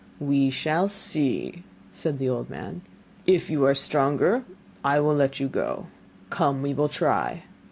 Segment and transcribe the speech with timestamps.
[0.19, 1.61] 'We shall see,'
[1.93, 2.81] said the old man.
[3.27, 4.43] 'If you are stronger,
[4.83, 5.89] I will let you go
[6.31, 7.43] come, we will try.